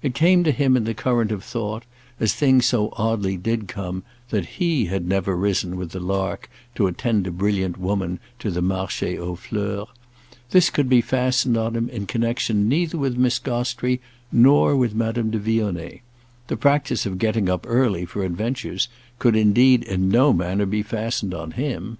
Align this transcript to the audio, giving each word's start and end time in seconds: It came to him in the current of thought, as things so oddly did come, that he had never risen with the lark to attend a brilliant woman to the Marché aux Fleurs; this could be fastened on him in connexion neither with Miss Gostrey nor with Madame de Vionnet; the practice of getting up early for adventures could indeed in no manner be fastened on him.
It 0.00 0.14
came 0.14 0.44
to 0.44 0.52
him 0.52 0.76
in 0.76 0.84
the 0.84 0.94
current 0.94 1.32
of 1.32 1.42
thought, 1.42 1.82
as 2.20 2.32
things 2.34 2.66
so 2.66 2.90
oddly 2.92 3.36
did 3.36 3.66
come, 3.66 4.04
that 4.30 4.46
he 4.60 4.84
had 4.84 5.08
never 5.08 5.36
risen 5.36 5.76
with 5.76 5.90
the 5.90 5.98
lark 5.98 6.48
to 6.76 6.86
attend 6.86 7.26
a 7.26 7.32
brilliant 7.32 7.76
woman 7.76 8.20
to 8.38 8.52
the 8.52 8.60
Marché 8.62 9.18
aux 9.18 9.34
Fleurs; 9.34 9.88
this 10.52 10.70
could 10.70 10.88
be 10.88 11.00
fastened 11.00 11.56
on 11.56 11.74
him 11.74 11.88
in 11.88 12.06
connexion 12.06 12.68
neither 12.68 12.96
with 12.96 13.16
Miss 13.18 13.40
Gostrey 13.40 14.00
nor 14.30 14.76
with 14.76 14.94
Madame 14.94 15.32
de 15.32 15.38
Vionnet; 15.40 16.02
the 16.46 16.56
practice 16.56 17.04
of 17.04 17.18
getting 17.18 17.48
up 17.48 17.66
early 17.68 18.04
for 18.04 18.22
adventures 18.22 18.86
could 19.18 19.34
indeed 19.34 19.82
in 19.82 20.08
no 20.08 20.32
manner 20.32 20.66
be 20.66 20.84
fastened 20.84 21.34
on 21.34 21.50
him. 21.50 21.98